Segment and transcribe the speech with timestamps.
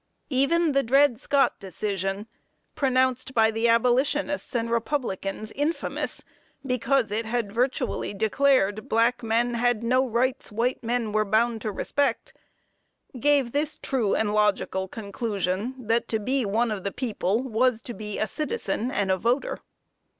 [0.31, 2.25] Even the "Dred Scott" decision,
[2.73, 6.23] pronounced by the abolitionists and republicans infamous,
[6.65, 12.33] because it virtually declared "black men had no rights white men were bound to respect,"
[13.19, 17.93] gave this true and logical conclusion, that to be one of the people was to
[17.93, 19.59] be a citizen and a voter.